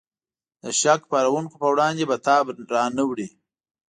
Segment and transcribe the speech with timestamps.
[0.63, 3.27] د شک پارونکو په وړاندې به تاب را نه وړي.